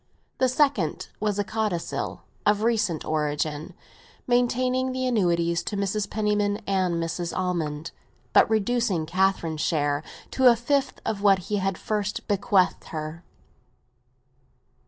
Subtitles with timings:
[0.39, 3.75] The second was a codicil, of recent origin,
[4.25, 6.09] maintaining the annuities to Mrs.
[6.09, 7.37] Penniman and Mrs.
[7.37, 7.91] Almond,
[8.33, 10.01] but reducing Catherine's share
[10.31, 13.23] to a fifth of what he had first bequeathed her.